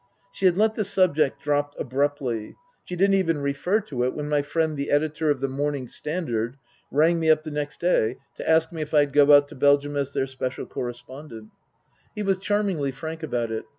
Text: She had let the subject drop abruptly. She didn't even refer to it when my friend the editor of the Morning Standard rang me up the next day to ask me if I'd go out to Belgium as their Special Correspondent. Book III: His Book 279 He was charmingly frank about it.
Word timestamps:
She 0.31 0.47
had 0.47 0.57
let 0.57 0.73
the 0.73 0.83
subject 0.83 1.43
drop 1.43 1.75
abruptly. 1.77 2.55
She 2.85 2.95
didn't 2.95 3.13
even 3.17 3.39
refer 3.39 3.81
to 3.81 4.03
it 4.03 4.15
when 4.15 4.27
my 4.27 4.41
friend 4.41 4.75
the 4.75 4.89
editor 4.89 5.29
of 5.29 5.41
the 5.41 5.47
Morning 5.47 5.85
Standard 5.85 6.57
rang 6.89 7.19
me 7.19 7.29
up 7.29 7.43
the 7.43 7.51
next 7.51 7.79
day 7.81 8.17
to 8.33 8.49
ask 8.49 8.71
me 8.71 8.81
if 8.81 8.95
I'd 8.95 9.13
go 9.13 9.31
out 9.31 9.47
to 9.49 9.55
Belgium 9.55 9.95
as 9.95 10.11
their 10.11 10.25
Special 10.25 10.65
Correspondent. 10.65 11.49
Book 11.49 11.51
III: 11.51 11.53
His 11.53 11.83
Book 11.99 12.15
279 12.15 12.15
He 12.15 12.23
was 12.23 12.37
charmingly 12.83 12.91
frank 12.91 13.21
about 13.21 13.51
it. 13.51 13.65